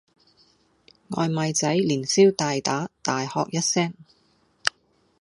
[1.09, 3.93] 外賣仔連消帶打，大喝一聲